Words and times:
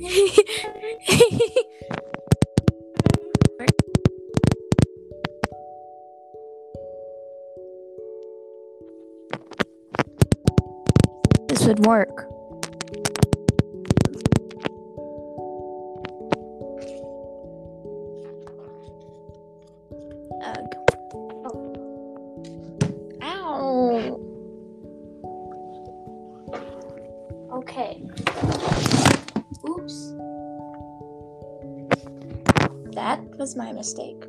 This 11.48 11.66
would 11.66 11.84
work. 11.84 12.29
Was 33.40 33.56
my 33.56 33.72
mistake. 33.72 34.22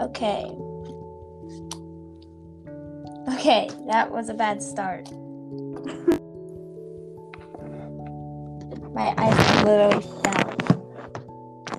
Okay. 0.00 0.44
Okay, 3.32 3.70
that 3.86 4.10
was 4.10 4.28
a 4.28 4.34
bad 4.34 4.60
start. 4.60 5.08
my 8.92 9.14
eyes 9.16 9.64
literally 9.64 10.02
fell. 10.24 10.56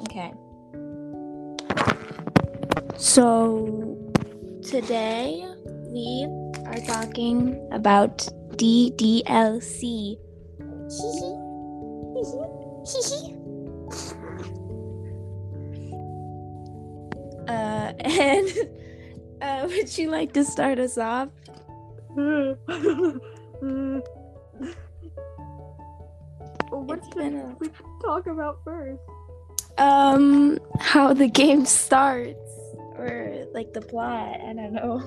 Okay. 0.03 0.33
So 2.95 3.97
today 4.63 5.45
we 5.91 6.25
are 6.65 6.79
talking 6.87 7.59
about 7.73 8.29
DDLC. 8.55 10.17
and 17.99 18.49
uh, 19.41 19.65
would 19.67 19.97
you 19.97 20.09
like 20.09 20.33
to 20.33 20.43
start 20.43 20.79
us 20.79 20.97
off? 20.97 21.29
what 26.69 26.99
It's 26.99 27.07
should 27.13 27.33
a- 27.33 27.55
we 27.59 27.69
talk 28.03 28.27
about 28.27 28.59
first? 28.63 29.01
Um, 29.77 30.59
how 30.79 31.13
the 31.13 31.27
game 31.27 31.65
starts, 31.65 32.39
or 32.97 33.45
like 33.53 33.73
the 33.73 33.81
plot. 33.81 34.39
I 34.39 34.53
don't 34.53 34.73
know. 34.73 35.01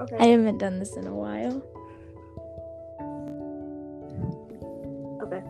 Okay. 0.00 0.16
I 0.18 0.26
haven't 0.26 0.58
done 0.58 0.78
this 0.78 0.96
in 0.96 1.06
a 1.06 1.14
while. 1.14 1.62
okay. 5.22 5.42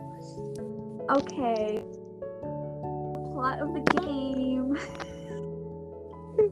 Okay. 1.09 1.83
Plot 3.33 3.59
of 3.59 3.73
the 3.73 3.81
game. 4.01 4.77
uh, 6.37 6.43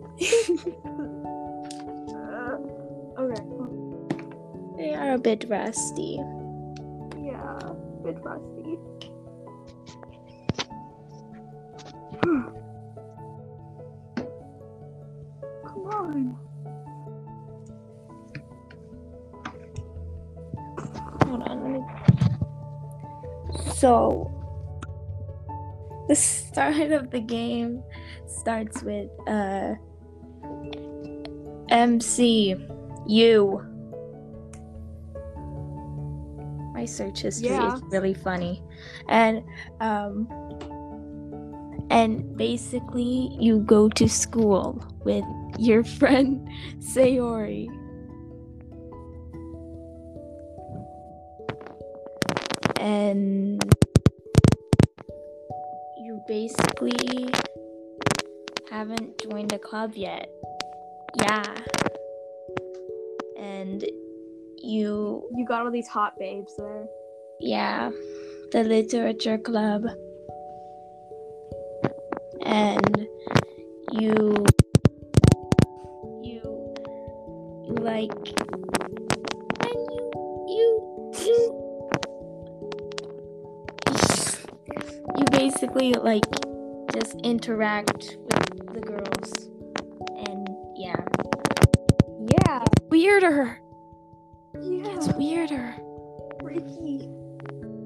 okay. 3.19 3.43
They 4.77 4.93
are 4.93 5.13
a 5.13 5.17
bit 5.17 5.45
rusty. 5.49 6.19
Yeah, 7.17 7.57
a 7.61 7.73
bit 8.03 8.17
rusty. 8.23 8.77
Come 15.63 15.85
on. 15.87 16.37
Hold 21.23 21.43
on, 21.43 21.57
let 21.63 21.71
me. 21.71 21.81
So, 23.75 24.31
the 26.07 26.15
start 26.53 26.91
of 26.91 27.11
the 27.11 27.19
game 27.19 27.83
starts 28.39 28.83
with 28.83 29.09
uh, 29.27 29.75
MC, 31.69 32.55
you. 33.07 33.61
My 36.73 36.85
search 36.85 37.21
history 37.21 37.49
Yeah. 37.49 37.75
is 37.75 37.81
really 37.91 38.13
funny, 38.13 38.63
and 39.07 39.43
um, 39.79 40.27
and 41.89 42.35
basically 42.35 43.29
you 43.39 43.59
go 43.59 43.89
to 43.89 44.09
school 44.09 44.83
with 45.05 45.23
your 45.59 45.83
friend 45.99 46.47
Sayori. 46.79 47.69
and 52.79 53.63
you 56.03 56.21
basically 56.27 57.29
haven't 58.73 59.21
joined 59.21 59.53
a 59.53 59.59
club 59.59 59.93
yet. 59.95 60.29
Yeah. 61.21 61.43
And 63.37 63.83
you, 64.63 65.29
You 65.35 65.45
got 65.47 65.61
all 65.61 65.71
these 65.71 65.87
hot 65.87 66.13
babes 66.17 66.55
there. 66.57 66.85
yeah, 67.39 67.91
the 68.51 68.63
literature 68.63 69.37
club. 69.37 69.85
And 72.45 73.07
you, 73.91 74.43
you, 76.23 76.41
you 77.67 77.75
like, 77.79 78.11
and 79.69 79.81
you, 80.49 81.13
you, 81.13 81.13
you 81.25 81.63
you 85.17 85.25
basically 85.31 85.93
like 85.93 86.25
just 86.93 87.15
interact 87.23 88.17
the 88.73 88.81
girls 88.81 89.49
and 90.27 90.47
yeah 90.75 90.95
Yeah. 92.47 92.63
weirder 92.89 93.59
Yeah. 94.59 94.95
it's 94.95 95.07
weirder 95.13 95.75
Freaky. 96.41 97.09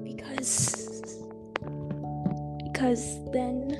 because 0.02 1.20
because 2.64 3.18
then 3.32 3.76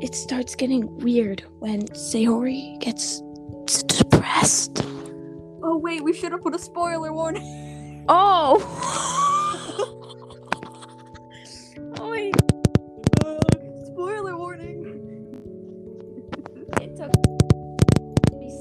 it 0.00 0.14
starts 0.14 0.54
getting 0.54 0.96
weird 0.98 1.44
when 1.60 1.82
Sayori 1.88 2.78
gets 2.80 3.20
depressed 3.86 4.84
Oh 5.64 5.78
wait, 5.78 6.02
we 6.02 6.12
should 6.12 6.32
have 6.32 6.42
put 6.42 6.54
a 6.54 6.58
spoiler 6.58 7.12
warning. 7.12 8.04
oh 8.08 8.58
oh 8.58 9.18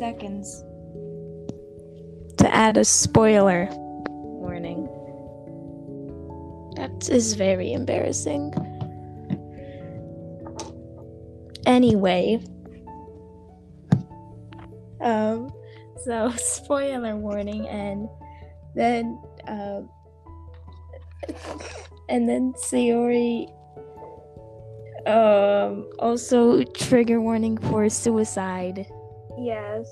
seconds 0.02 0.64
to 2.36 2.50
add 2.52 2.76
a 2.76 2.84
spoiler 2.84 3.70
warning. 4.10 4.90
That 6.76 7.08
is 7.08 7.36
very 7.36 7.72
embarrassing. 7.72 8.52
Anyway, 11.68 12.40
um, 15.02 15.54
so 16.04 16.32
spoiler 16.36 17.16
warning, 17.16 17.68
and 17.68 18.10
then, 18.74 19.22
um, 19.48 19.88
and 22.10 22.28
then 22.28 22.54
Sayori 22.54 23.54
um 25.08 25.90
also 25.98 26.64
trigger 26.64 27.20
warning 27.22 27.58
for 27.58 27.88
suicide 27.90 28.86
Yes. 29.38 29.88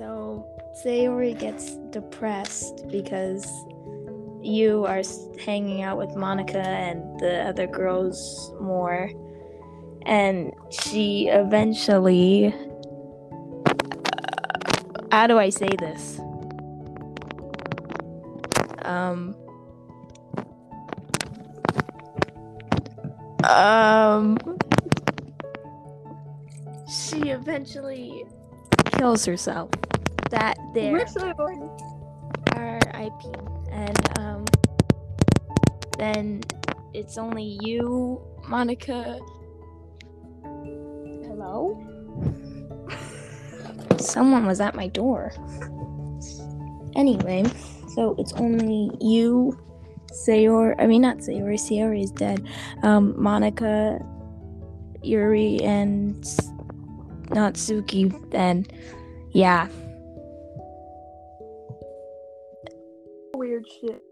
so 0.00 0.46
sayori 0.82 1.38
gets 1.38 1.76
depressed 1.90 2.86
because 2.88 3.44
you 4.42 4.86
are 4.86 5.02
hanging 5.44 5.82
out 5.82 5.98
with 5.98 6.08
monika 6.10 6.64
and 6.64 7.02
the 7.20 7.42
other 7.46 7.66
girls 7.66 8.52
more 8.60 9.10
and 10.06 10.52
she 10.70 11.28
eventually 11.28 12.54
uh, 13.66 13.74
how 15.12 15.26
do 15.26 15.38
i 15.38 15.50
say 15.50 15.68
this 15.78 16.18
um 18.82 19.36
um 23.44 24.38
she 27.20 27.30
eventually 27.30 28.24
kills 28.92 29.24
herself 29.24 29.70
that 30.30 30.56
there 30.74 31.00
Actually, 31.00 31.32
warning. 31.38 31.70
R.I.P. 32.54 33.28
And 33.70 34.18
um, 34.18 34.44
then 35.98 36.42
it's 36.94 37.18
only 37.18 37.58
you, 37.62 38.20
Monika. 38.44 39.18
Hello. 41.24 41.86
Someone 43.98 44.46
was 44.46 44.60
at 44.60 44.74
my 44.74 44.88
door. 44.88 45.32
Anyway, 46.96 47.44
so 47.94 48.14
it's 48.18 48.32
only 48.34 48.90
you, 49.00 49.58
Sayori. 50.12 50.74
I 50.78 50.86
mean, 50.86 51.02
not 51.02 51.18
Sayori. 51.18 51.54
Sayori 51.54 52.04
is 52.04 52.10
dead. 52.10 52.46
Um, 52.82 53.14
Monika, 53.14 54.04
Yuri, 55.02 55.60
and 55.62 56.24
Natsuki. 57.30 58.30
then 58.30 58.66
yeah, 59.32 59.68
Weird 63.34 63.66
shit. 63.80 64.02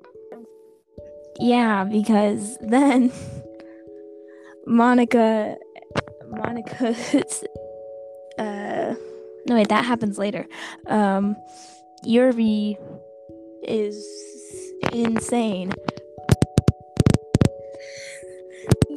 yeah, 1.40 1.84
because 1.84 2.56
then 2.60 3.10
Monika, 4.68 5.56
Monika's. 6.30 7.44
Uh, 8.38 8.94
no 9.48 9.56
wait, 9.56 9.68
that 9.68 9.84
happens 9.84 10.16
later. 10.16 10.46
Um, 10.86 11.34
Yuri 12.04 12.78
is 13.64 14.06
insane. 14.92 15.72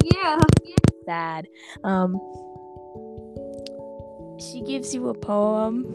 Yeah. 0.03 0.37
sad. 1.05 1.47
Um, 1.83 2.19
she 4.41 4.61
gives 4.61 4.93
you 4.93 5.09
a 5.09 5.13
poem, 5.13 5.85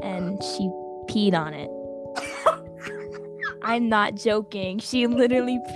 and 0.00 0.42
she 0.42 0.70
peed 1.08 1.34
on 1.34 1.54
it. 1.54 1.70
I'm 3.62 3.88
not 3.88 4.14
joking. 4.14 4.78
She 4.78 5.06
literally 5.06 5.58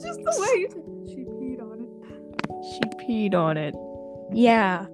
Just 0.00 0.20
the 0.22 0.34
way 0.38 0.66
she 1.08 1.24
peed 1.24 1.60
on 1.60 1.80
it. 1.80 1.90
she 2.72 2.80
peed 3.04 3.34
on 3.34 3.56
it. 3.56 3.74
Yeah, 4.32 4.86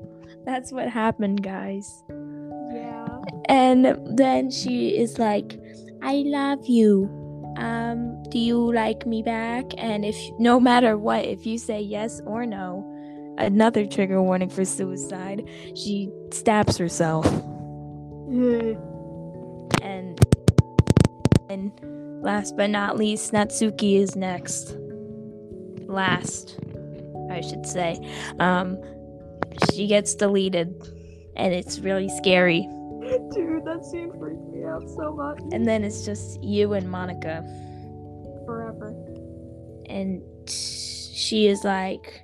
that's 0.44 0.72
what 0.72 0.88
happened, 0.88 1.42
guys. 1.42 2.04
Yeah. 2.72 3.08
And 3.48 3.98
then 4.16 4.50
she 4.50 4.96
is 4.96 5.18
like, 5.18 5.58
"I 6.02 6.22
love 6.26 6.64
you. 6.66 7.10
Um, 7.56 8.22
do 8.30 8.38
you 8.38 8.72
like 8.72 9.06
me 9.06 9.22
back?" 9.22 9.66
And 9.76 10.04
if 10.04 10.16
no 10.38 10.58
matter 10.60 10.96
what, 10.96 11.24
if 11.24 11.44
you 11.44 11.58
say 11.58 11.80
yes 11.80 12.20
or 12.24 12.46
no, 12.46 12.93
another 13.38 13.86
trigger 13.86 14.22
warning 14.22 14.48
for 14.48 14.64
suicide. 14.64 15.48
She 15.74 16.10
stabs 16.30 16.76
herself. 16.76 17.24
Yeah. 18.28 18.74
And 19.82 20.18
and 21.50 22.22
last 22.22 22.56
but 22.56 22.70
not 22.70 22.96
least, 22.96 23.32
Natsuki 23.32 23.98
is 23.98 24.16
next. 24.16 24.76
Last, 25.86 26.58
I 27.30 27.40
should 27.40 27.66
say. 27.66 27.98
Um, 28.40 28.78
she 29.72 29.86
gets 29.86 30.14
deleted, 30.14 30.74
and 31.36 31.52
it's 31.52 31.78
really 31.80 32.08
scary. 32.08 32.62
Dude, 33.34 33.64
that 33.66 33.84
scene 33.84 34.10
freaked 34.18 34.40
me 34.48 34.64
out 34.64 34.88
so 34.88 35.12
much. 35.12 35.38
And 35.52 35.66
then 35.68 35.84
it's 35.84 36.04
just 36.04 36.42
you 36.42 36.72
and 36.72 36.86
Monika, 36.86 37.44
Forever. 38.46 38.94
and 39.86 40.22
she 40.48 41.46
is 41.46 41.62
like, 41.64 42.23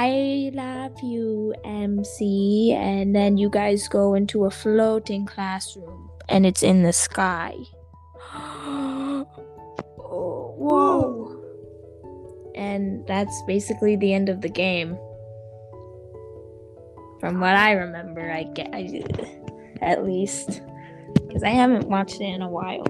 "I 0.00 0.52
love 0.54 0.94
you, 1.02 1.54
MC," 1.64 2.72
and 2.72 3.16
then 3.16 3.36
you 3.36 3.50
guys 3.50 3.88
go 3.88 4.14
into 4.14 4.44
a 4.44 4.50
floating 4.50 5.26
classroom, 5.26 6.08
and 6.28 6.46
it's 6.46 6.62
in 6.62 6.84
the 6.84 6.92
sky. 6.92 7.56
oh, 8.32 9.26
whoa! 10.56 11.42
And 12.54 13.04
that's 13.08 13.42
basically 13.48 13.96
the 13.96 14.14
end 14.14 14.28
of 14.28 14.40
the 14.40 14.48
game. 14.48 14.96
From 17.18 17.40
what 17.40 17.56
I 17.56 17.72
remember, 17.72 18.30
I 18.30 18.44
get, 18.44 18.70
I, 18.72 19.02
at 19.82 20.04
least, 20.04 20.62
because 21.26 21.42
I 21.42 21.50
haven't 21.50 21.88
watched 21.88 22.20
it 22.20 22.30
in 22.30 22.42
a 22.42 22.48
while. 22.48 22.86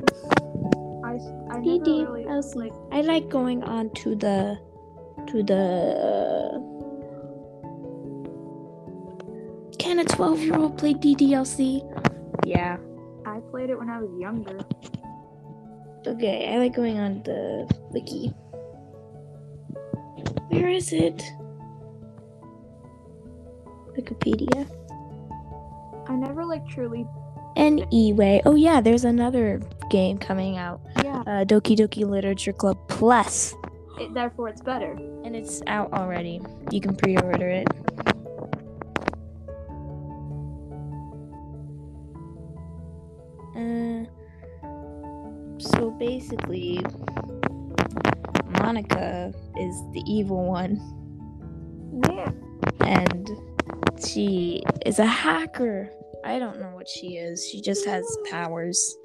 I, 1.03 1.17
I 1.57 1.61
never 1.61 2.13
really 2.13 2.27
like 2.55 2.73
I 2.93 3.01
like 3.01 3.31
going 3.31 3.65
on 3.65 3.89
to 4.05 4.15
the 4.15 4.59
to 5.29 5.43
the 5.43 6.68
Can 9.89 10.01
a 10.01 10.05
12 10.05 10.41
year 10.41 10.55
old 10.55 10.77
play 10.77 10.93
DDLC? 10.93 11.81
Yeah. 12.45 12.77
I 13.25 13.41
played 13.51 13.71
it 13.71 13.79
when 13.79 13.89
I 13.89 14.03
was 14.03 14.11
younger. 14.21 14.61
Okay, 16.07 16.53
I 16.53 16.59
like 16.59 16.77
going 16.77 16.99
on 16.99 17.23
the 17.23 17.67
wiki. 17.91 18.29
Where 20.51 20.69
is 20.69 20.93
it? 20.93 21.23
Wikipedia. 23.97 24.69
I 26.07 26.17
never 26.17 26.45
like 26.45 26.69
truly 26.69 27.07
And 27.57 27.87
E-Way. 27.91 28.43
Oh 28.45 28.57
yeah, 28.57 28.83
there's 28.83 29.07
another 29.07 29.59
game 29.89 30.19
coming 30.19 30.59
out. 30.59 30.83
yeah. 31.03 31.21
Uh, 31.21 31.45
Doki 31.47 31.75
Doki 31.75 32.07
Literature 32.07 32.53
Club 32.53 32.77
Plus. 32.89 33.55
It, 33.99 34.13
therefore 34.13 34.51
it's 34.51 34.61
better. 34.61 34.93
And 35.25 35.35
it's 35.35 35.63
out 35.67 35.95
already. 35.95 36.43
You 36.71 36.83
can 36.83 36.95
pre-order 36.95 37.49
it. 37.49 37.69
Basically, 46.19 46.79
Monika 48.59 49.29
is 49.57 49.75
the 49.93 50.03
evil 50.05 50.47
one, 50.47 50.81
Yeah. 52.09 52.33
and 52.81 53.31
she 54.05 54.65
is 54.85 54.99
a 54.99 55.07
hacker. 55.07 55.89
I 56.25 56.41
don't 56.41 56.59
know 56.59 56.71
what 56.75 56.89
she 56.89 57.19
is. 57.19 57.47
She 57.49 57.61
just 57.61 57.87
has 57.87 58.05
powers. 58.29 58.97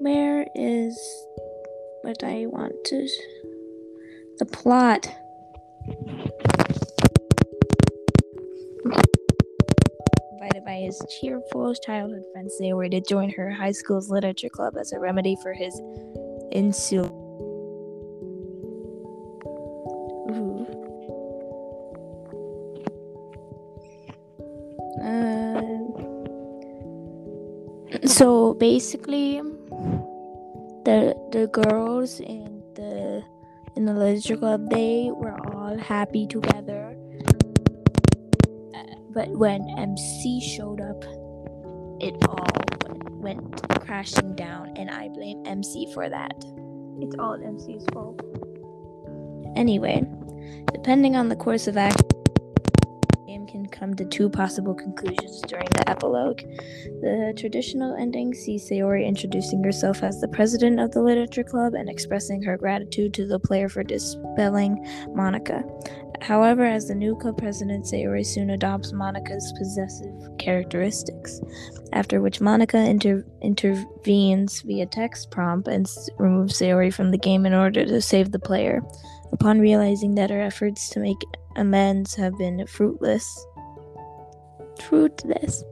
Where 0.00 0.46
is 0.54 1.00
what 2.02 2.22
I 2.22 2.44
want 2.44 2.74
to? 2.84 3.08
The 4.40 4.44
plot. 4.44 5.08
His 10.76 11.00
cheerful 11.08 11.74
childhood 11.74 12.22
friend 12.32 12.50
were 12.76 12.88
to 12.88 13.00
join 13.00 13.30
her 13.30 13.50
high 13.50 13.72
school's 13.72 14.10
literature 14.10 14.50
club 14.50 14.76
as 14.78 14.92
a 14.92 14.98
remedy 14.98 15.36
for 15.42 15.54
his 15.54 15.80
insul. 16.52 17.08
Uh, 25.02 25.62
so 28.06 28.54
basically, 28.54 29.40
the 30.84 31.16
the 31.32 31.48
girls 31.52 32.20
in 32.20 32.62
the 32.74 33.24
in 33.76 33.86
the 33.86 33.94
literature 33.94 34.36
club 34.36 34.68
they 34.68 35.10
were 35.10 35.36
all 35.54 35.78
happy 35.78 36.26
together 36.26 36.85
but 39.16 39.30
when 39.30 39.66
mc 39.78 40.40
showed 40.40 40.80
up 40.80 41.02
it 42.02 42.14
all 42.28 42.46
went, 43.16 43.66
crashing 43.80 44.36
down 44.36 44.74
and 44.76 44.90
i 44.90 45.08
blame 45.08 45.42
mc 45.46 45.90
for 45.94 46.08
that 46.10 46.36
It's 47.00 47.16
all 47.18 47.38
MC's 47.38 47.84
fault. 47.92 48.20
anyway 49.56 50.04
depending 50.72 51.16
on 51.16 51.30
the 51.30 51.36
course 51.36 51.66
of 51.66 51.78
action 51.78 52.05
come 53.66 53.94
to 53.94 54.04
two 54.04 54.28
possible 54.28 54.74
conclusions 54.74 55.40
during 55.42 55.68
the 55.70 55.88
epilogue 55.88 56.40
the 57.00 57.34
traditional 57.36 57.94
ending 57.96 58.32
sees 58.34 58.68
Sayori 58.68 59.06
introducing 59.06 59.62
herself 59.62 60.02
as 60.02 60.20
the 60.20 60.28
president 60.28 60.80
of 60.80 60.92
the 60.92 61.02
literature 61.02 61.44
club 61.44 61.74
and 61.74 61.88
expressing 61.88 62.42
her 62.42 62.56
gratitude 62.56 63.12
to 63.14 63.26
the 63.26 63.38
player 63.38 63.68
for 63.68 63.82
dispelling 63.82 64.76
Monika. 65.08 65.62
However, 66.22 66.64
as 66.64 66.88
the 66.88 66.94
new 66.94 67.14
club 67.16 67.36
president, 67.36 67.84
Sayori 67.84 68.24
soon 68.24 68.50
adopts 68.50 68.92
Monika's 68.92 69.52
possessive 69.58 70.14
characteristics, 70.38 71.40
after 71.92 72.20
which 72.22 72.40
Monika 72.40 72.84
inter- 72.88 73.24
intervenes 73.42 74.62
via 74.62 74.86
text 74.86 75.30
prompt 75.30 75.68
and 75.68 75.86
s- 75.86 76.08
removes 76.18 76.58
Sayori 76.58 76.92
from 76.92 77.10
the 77.10 77.18
game 77.18 77.44
in 77.44 77.52
order 77.52 77.84
to 77.84 78.00
save 78.00 78.32
the 78.32 78.38
player. 78.38 78.80
Upon 79.32 79.60
realizing 79.60 80.14
that 80.14 80.30
her 80.30 80.40
efforts 80.40 80.88
to 80.90 81.00
make 81.00 81.18
amends 81.56 82.14
have 82.14 82.36
been 82.38 82.66
fruitless, 82.66 83.46
fruitless, 84.82 85.64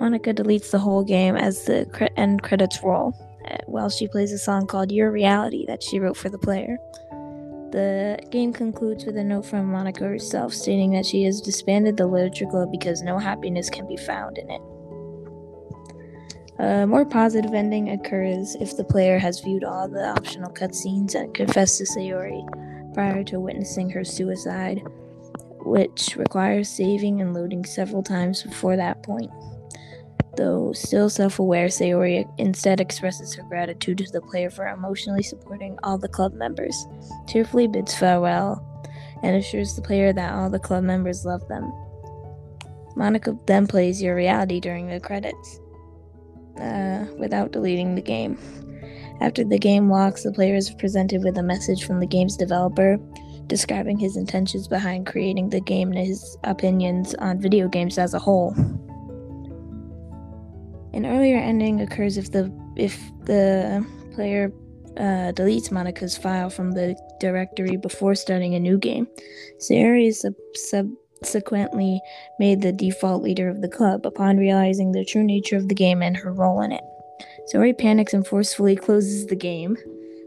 Monika 0.00 0.34
deletes 0.34 0.70
the 0.70 0.78
whole 0.78 1.04
game 1.04 1.36
as 1.36 1.64
the 1.64 1.86
cre- 1.92 2.04
end 2.16 2.42
credits 2.42 2.82
roll, 2.82 3.14
uh, 3.50 3.58
while 3.66 3.90
she 3.90 4.08
plays 4.08 4.32
a 4.32 4.38
song 4.38 4.66
called 4.66 4.92
Your 4.92 5.10
Reality 5.10 5.64
that 5.66 5.82
she 5.82 5.98
wrote 5.98 6.16
for 6.16 6.28
the 6.28 6.38
player. 6.38 6.76
The 7.70 8.18
game 8.30 8.52
concludes 8.52 9.04
with 9.04 9.16
a 9.16 9.24
note 9.24 9.46
from 9.46 9.72
Monika 9.72 10.02
herself 10.02 10.54
stating 10.54 10.92
that 10.92 11.04
she 11.04 11.24
has 11.24 11.40
disbanded 11.40 11.96
the 11.96 12.06
literature 12.06 12.46
club 12.46 12.70
because 12.70 13.02
no 13.02 13.18
happiness 13.18 13.68
can 13.68 13.88
be 13.88 13.96
found 13.96 14.38
in 14.38 14.48
it. 14.50 14.60
A 16.58 16.86
more 16.86 17.04
positive 17.04 17.52
ending 17.52 17.90
occurs 17.90 18.54
if 18.60 18.76
the 18.76 18.84
player 18.84 19.18
has 19.18 19.40
viewed 19.40 19.64
all 19.64 19.88
the 19.88 20.08
optional 20.08 20.52
cutscenes 20.52 21.16
and 21.16 21.34
confessed 21.34 21.78
to 21.78 21.84
Sayori 21.84 22.94
prior 22.94 23.24
to 23.24 23.40
witnessing 23.40 23.90
her 23.90 24.04
suicide, 24.04 24.80
which 25.64 26.16
requires 26.16 26.68
saving 26.68 27.20
and 27.20 27.34
loading 27.34 27.64
several 27.64 28.02
times 28.02 28.42
before 28.42 28.76
that 28.76 29.02
point. 29.02 29.30
Though 30.36 30.72
still 30.72 31.08
self 31.08 31.38
aware, 31.38 31.68
Sayori 31.68 32.28
instead 32.38 32.80
expresses 32.80 33.34
her 33.34 33.42
gratitude 33.44 33.98
to 33.98 34.12
the 34.12 34.20
player 34.20 34.50
for 34.50 34.66
emotionally 34.66 35.22
supporting 35.22 35.78
all 35.82 35.96
the 35.96 36.08
club 36.08 36.34
members, 36.34 36.86
tearfully 37.26 37.68
bids 37.68 37.94
farewell, 37.94 38.62
and 39.22 39.36
assures 39.36 39.76
the 39.76 39.82
player 39.82 40.12
that 40.12 40.34
all 40.34 40.50
the 40.50 40.58
club 40.58 40.84
members 40.84 41.24
love 41.24 41.46
them. 41.48 41.72
Monika 42.96 43.38
then 43.46 43.66
plays 43.66 44.02
your 44.02 44.16
reality 44.16 44.60
during 44.60 44.88
the 44.88 45.00
credits, 45.00 45.60
uh, 46.60 47.06
without 47.18 47.52
deleting 47.52 47.94
the 47.94 48.02
game. 48.02 48.36
After 49.20 49.44
the 49.44 49.58
game 49.58 49.88
locks, 49.88 50.24
the 50.24 50.32
player 50.32 50.56
is 50.56 50.70
presented 50.70 51.22
with 51.22 51.38
a 51.38 51.42
message 51.42 51.84
from 51.84 52.00
the 52.00 52.06
game's 52.06 52.36
developer 52.36 52.98
describing 53.46 53.98
his 53.98 54.16
intentions 54.16 54.68
behind 54.68 55.06
creating 55.06 55.50
the 55.50 55.60
game 55.60 55.90
and 55.92 56.06
his 56.06 56.36
opinions 56.44 57.14
on 57.16 57.40
video 57.40 57.68
games 57.68 57.98
as 57.98 58.14
a 58.14 58.18
whole. 58.18 58.54
An 60.92 61.06
earlier 61.06 61.36
ending 61.36 61.80
occurs 61.80 62.16
if 62.16 62.30
the 62.30 62.52
if 62.76 62.98
the 63.24 63.84
player 64.12 64.52
uh, 64.96 65.32
deletes 65.32 65.70
Monika's 65.70 66.16
file 66.16 66.50
from 66.50 66.72
the 66.72 66.96
directory 67.18 67.76
before 67.76 68.14
starting 68.14 68.54
a 68.54 68.60
new 68.60 68.78
game. 68.78 69.08
Sayori 69.58 70.08
is 70.08 70.20
sub- 70.20 70.34
subsequently 70.54 72.00
made 72.38 72.60
the 72.60 72.72
default 72.72 73.22
leader 73.22 73.48
of 73.48 73.62
the 73.62 73.68
club 73.68 74.06
upon 74.06 74.36
realizing 74.36 74.92
the 74.92 75.04
true 75.04 75.24
nature 75.24 75.56
of 75.56 75.68
the 75.68 75.74
game 75.74 76.02
and 76.02 76.16
her 76.16 76.32
role 76.32 76.60
in 76.60 76.70
it. 76.70 76.84
Sayori 77.52 77.76
panics 77.76 78.14
and 78.14 78.26
forcefully 78.26 78.76
closes 78.76 79.26
the 79.26 79.36
game. 79.36 79.76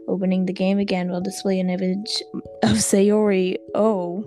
Opening 0.08 0.46
the 0.46 0.54
game 0.54 0.78
again 0.78 1.10
will 1.10 1.20
display 1.20 1.60
an 1.60 1.68
image 1.68 2.22
of 2.62 2.78
Sayori 2.78 3.56
O 3.74 4.24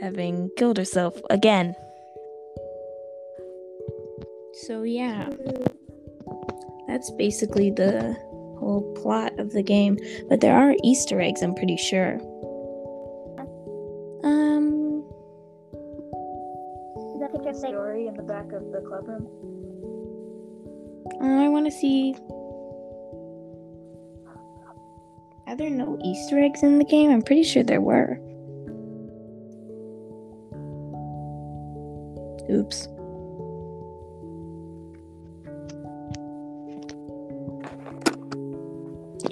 having 0.00 0.50
killed 0.56 0.78
herself 0.78 1.20
again. 1.30 1.74
So, 4.66 4.84
yeah, 4.84 5.28
that's 6.86 7.10
basically 7.18 7.70
the 7.70 8.16
whole 8.58 8.94
plot 9.02 9.38
of 9.38 9.52
the 9.52 9.62
game. 9.62 9.98
But 10.28 10.40
there 10.40 10.56
are 10.56 10.74
Easter 10.84 11.20
eggs, 11.20 11.42
I'm 11.42 11.54
pretty 11.54 11.76
sure. 11.76 12.14
Um, 14.22 15.04
Is 17.14 17.20
that 17.20 17.32
picture 17.32 17.52
story 17.52 18.06
in 18.06 18.14
the 18.14 18.22
back 18.22 18.52
of 18.52 18.70
the 18.72 18.80
club 18.86 19.08
room? 19.08 19.28
oh, 21.20 21.44
I 21.44 21.48
want 21.48 21.66
to 21.66 21.72
see. 21.72 22.14
Are 25.46 25.54
there 25.54 25.70
no 25.70 25.96
Easter 26.02 26.40
eggs 26.40 26.62
in 26.64 26.78
the 26.78 26.84
game? 26.84 27.10
I'm 27.10 27.22
pretty 27.22 27.44
sure 27.44 27.62
there 27.62 27.80
were. 27.80 28.18
Oops. 32.50 32.88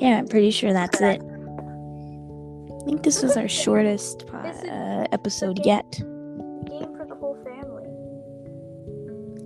Yeah, 0.01 0.19
I'm 0.19 0.29
pretty 0.29 0.51
sure 0.51 0.73
that's 0.73 1.01
it. 1.01 1.21
I 1.21 2.85
think 2.85 3.03
this 3.03 3.23
was 3.23 3.37
our 3.37 3.49
shortest 3.49 4.25
uh, 4.33 5.07
episode 5.11 5.65
yet, 5.65 5.91
Game 5.93 6.95
for 6.97 7.07
the 7.09 7.15
whole 7.15 7.37
family. 7.43 7.89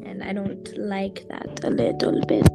and 0.09 0.23
I 0.23 0.33
don't 0.33 0.77
like 0.77 1.27
that 1.29 1.65
a 1.65 1.71
little 1.71 2.21
bit. 2.27 2.47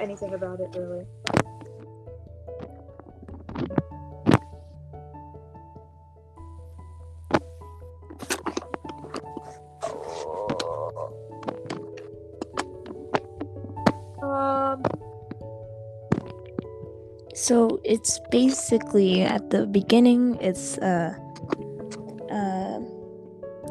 Anything 0.00 0.34
about 0.34 0.60
it 0.60 0.70
really. 0.76 1.06
Um. 14.22 14.82
So 17.34 17.80
it's 17.84 18.20
basically 18.30 19.22
at 19.22 19.50
the 19.50 19.66
beginning, 19.66 20.36
it's 20.40 20.76
uh, 20.78 21.14
uh, 22.30 22.78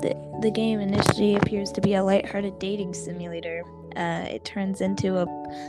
the 0.01 0.15
the 0.41 0.51
game 0.51 0.79
initially 0.79 1.36
appears 1.36 1.71
to 1.74 1.81
be 1.81 1.93
a 1.93 2.03
lighthearted 2.03 2.57
dating 2.59 2.93
simulator. 2.93 3.63
Uh, 3.95 4.25
it 4.29 4.43
turns 4.43 4.81
into 4.81 5.17
a 5.17 5.25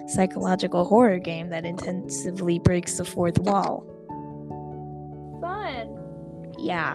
psychological 0.07 0.85
horror 0.85 1.19
game 1.19 1.49
that 1.51 1.65
intensively 1.65 2.59
breaks 2.59 2.97
the 2.99 3.05
fourth 3.05 3.39
wall. 3.41 3.85
Fun. 5.41 5.97
Yeah, 6.59 6.95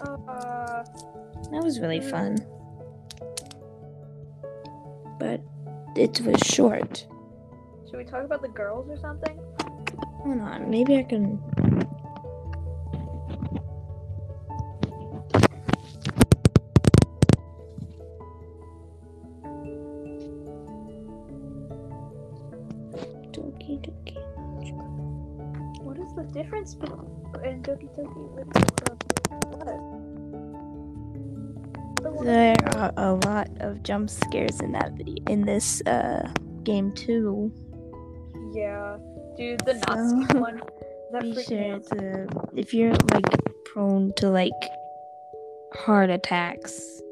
Uh. 0.00 0.84
that 1.50 1.62
was 1.62 1.80
really 1.80 2.00
fun, 2.00 2.36
but 5.18 5.40
it 5.96 6.20
was 6.22 6.40
short. 6.42 7.06
Should 7.90 7.96
we 7.98 8.04
talk 8.04 8.24
about 8.24 8.42
the 8.42 8.48
girls 8.48 8.88
or 8.88 8.96
something? 8.98 9.38
Hold 10.24 10.40
on, 10.40 10.70
maybe 10.70 10.96
I 10.98 11.02
can. 11.02 11.40
Difference 26.38 26.74
between 26.74 27.62
Doki 27.62 27.88
Doki 27.96 28.22
Literature? 28.36 28.96
There 32.22 32.56
are 32.76 32.92
a 32.96 33.14
lot 33.26 33.48
of 33.60 33.82
jump 33.82 34.08
scares 34.08 34.60
in 34.60 34.72
that 34.72 34.92
video, 34.92 35.16
in 35.28 35.42
this 35.42 35.82
uh, 35.86 36.30
game 36.62 36.92
too. 36.92 37.52
Yeah, 38.52 38.98
dude, 39.36 39.60
the 39.66 39.74
So, 39.74 39.94
Nazi 39.94 40.38
one. 40.38 40.62
That 41.12 41.22
Be 41.34 41.42
sure 41.42 41.80
to, 41.80 42.28
if 42.54 42.72
you're 42.72 42.94
like 43.12 43.24
prone 43.64 44.12
to 44.16 44.30
like 44.30 44.52
heart 45.74 46.10
attacks, 46.10 47.02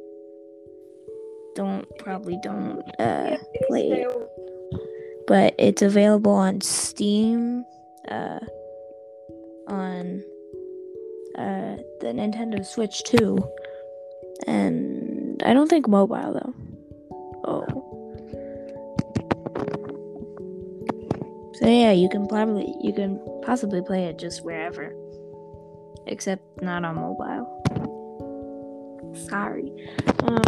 don't 1.56 1.86
probably 1.98 2.38
don't 2.42 2.82
uh, 3.00 3.38
play 3.68 3.88
it. 3.90 4.12
but 5.26 5.54
it's 5.58 5.82
available 5.82 6.32
on 6.32 6.60
Steam, 6.60 7.64
uh, 8.08 8.38
on 9.68 10.22
uh, 11.36 11.76
the 12.00 12.08
Nintendo 12.08 12.64
Switch 12.64 13.02
too, 13.04 13.38
and 14.46 15.42
I 15.44 15.52
don't 15.52 15.68
think 15.68 15.88
mobile 15.88 16.32
though. 16.32 16.54
Oh. 17.44 17.82
So 21.54 21.66
yeah, 21.66 21.92
you 21.92 22.08
can 22.08 22.26
probably 22.26 22.74
you 22.82 22.92
can 22.92 23.20
possibly 23.42 23.82
play 23.82 24.04
it 24.04 24.18
just 24.18 24.44
wherever, 24.44 24.94
except 26.06 26.42
not 26.62 26.84
on 26.84 26.96
mobile. 26.96 27.62
Sorry. 29.28 29.72
Um, 30.22 30.42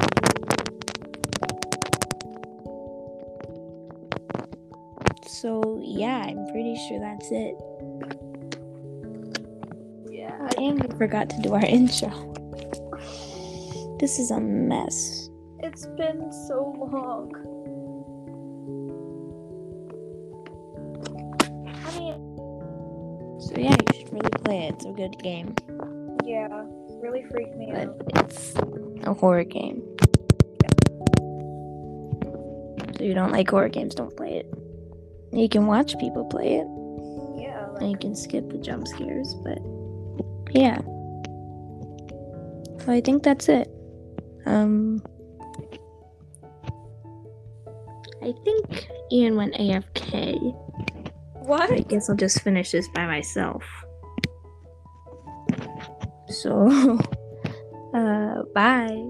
so 5.27 5.81
yeah, 5.83 6.19
I'm 6.19 6.47
pretty 6.53 6.77
sure 6.89 7.01
that's 7.01 7.29
it. 7.31 7.57
And 10.69 10.83
we 10.83 10.97
forgot 10.99 11.31
to 11.31 11.41
do 11.43 11.55
our 11.55 11.65
intro. 11.79 12.11
This 13.99 14.19
is 14.19 14.31
a 14.31 14.39
mess. 14.41 15.29
it's 15.61 15.87
been 15.87 16.31
so 16.47 16.75
long. 16.93 17.33
I 21.85 21.99
mean, 21.99 23.41
So 23.41 23.55
yeah, 23.57 23.75
you 23.75 23.99
should 23.99 24.13
really 24.13 24.31
play 24.45 24.67
it. 24.69 24.75
It's 24.75 24.85
a 24.85 24.93
good 24.93 25.19
game, 25.23 25.55
yeah, 26.25 26.49
really 27.03 27.25
freaked 27.31 27.57
me 27.57 27.71
but 27.73 27.89
out. 27.89 28.27
it's 28.27 28.55
a 29.05 29.15
horror 29.15 29.45
game. 29.45 29.83
So 32.97 33.05
you 33.05 33.15
don't 33.15 33.33
like 33.33 33.49
horror 33.51 33.69
games, 33.69 33.95
don't 33.95 34.15
play 34.17 34.35
it. 34.39 34.47
You 35.33 35.49
can 35.49 35.67
watch 35.67 35.99
people 35.99 36.25
play 36.27 36.57
it, 36.57 36.67
Yeah, 37.43 37.69
and 37.81 37.91
you 37.91 37.97
can 37.97 38.15
skip 38.15 38.49
the 38.51 38.59
jump 38.59 38.87
scares, 38.89 39.35
but 39.45 39.59
yeah. 40.51 40.79
So 42.85 42.93
I 42.93 43.01
think 43.01 43.23
that's 43.23 43.49
it. 43.49 43.69
Um, 44.47 45.03
I 48.23 48.33
think 48.45 48.89
Ian 49.13 49.37
went 49.37 49.55
AFK. 49.55 50.39
what? 51.47 51.71
I 51.71 51.81
guess 51.81 52.09
I'll 52.09 52.17
just 52.17 52.43
finish 52.43 52.71
this 52.73 52.89
by 52.89 53.07
myself. 53.07 53.65
So, 56.29 56.69
uh, 57.95 58.43
Bye. 58.55 59.05